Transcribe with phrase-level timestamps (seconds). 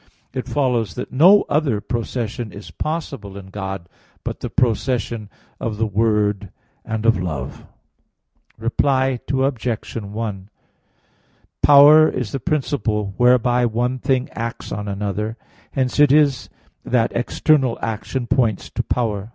[0.33, 3.87] It follows that no other procession is possible in God
[4.23, 6.51] but the procession of the Word,
[6.83, 7.67] and of Love.
[8.57, 9.95] Reply Obj.
[9.97, 10.49] 1:
[11.61, 15.37] Power is the principle whereby one thing acts on another.
[15.73, 16.49] Hence it is
[16.83, 19.29] that external action points to power.